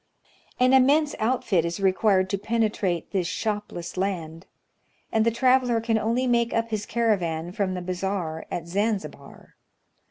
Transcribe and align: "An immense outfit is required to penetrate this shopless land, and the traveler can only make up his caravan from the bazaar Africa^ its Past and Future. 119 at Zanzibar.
"An 0.59 0.73
immense 0.73 1.13
outfit 1.19 1.63
is 1.63 1.79
required 1.79 2.27
to 2.31 2.37
penetrate 2.39 3.11
this 3.11 3.27
shopless 3.27 3.95
land, 3.97 4.47
and 5.11 5.27
the 5.27 5.29
traveler 5.29 5.79
can 5.79 5.99
only 5.99 6.25
make 6.25 6.55
up 6.55 6.69
his 6.71 6.87
caravan 6.87 7.51
from 7.51 7.75
the 7.75 7.83
bazaar 7.83 8.39
Africa^ 8.39 8.41
its 8.41 8.49
Past 8.49 8.51
and 8.51 8.61
Future. 8.63 8.79
119 8.79 8.87
at 8.89 9.11
Zanzibar. 9.21 9.55